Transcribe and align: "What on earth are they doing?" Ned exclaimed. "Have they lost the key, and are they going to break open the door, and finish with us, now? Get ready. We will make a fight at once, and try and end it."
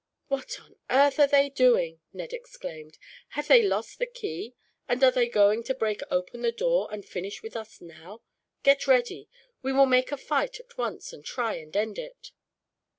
"What 0.29 0.59
on 0.59 0.77
earth 0.89 1.19
are 1.19 1.27
they 1.27 1.49
doing?" 1.51 2.01
Ned 2.11 2.33
exclaimed. 2.33 2.97
"Have 3.37 3.47
they 3.47 3.61
lost 3.61 3.99
the 3.99 4.07
key, 4.07 4.55
and 4.89 5.03
are 5.03 5.11
they 5.11 5.29
going 5.29 5.61
to 5.65 5.75
break 5.75 6.01
open 6.09 6.41
the 6.41 6.51
door, 6.51 6.87
and 6.91 7.05
finish 7.05 7.43
with 7.43 7.55
us, 7.55 7.79
now? 7.81 8.23
Get 8.63 8.87
ready. 8.87 9.29
We 9.61 9.73
will 9.73 9.85
make 9.85 10.11
a 10.11 10.17
fight 10.17 10.59
at 10.59 10.75
once, 10.75 11.13
and 11.13 11.23
try 11.23 11.53
and 11.57 11.77
end 11.77 11.99
it." 11.99 12.31